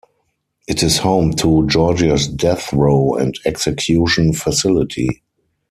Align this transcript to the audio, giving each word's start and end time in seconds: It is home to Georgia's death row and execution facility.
It 0.67 0.81
is 0.81 0.97
home 0.97 1.33
to 1.33 1.67
Georgia's 1.67 2.27
death 2.27 2.73
row 2.73 3.13
and 3.13 3.35
execution 3.45 4.33
facility. 4.33 5.21